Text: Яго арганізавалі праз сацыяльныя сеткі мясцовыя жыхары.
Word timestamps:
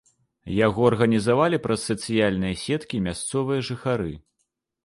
Яго 0.59 0.87
арганізавалі 0.91 1.59
праз 1.67 1.85
сацыяльныя 1.91 2.55
сеткі 2.65 3.03
мясцовыя 3.09 3.59
жыхары. 3.69 4.13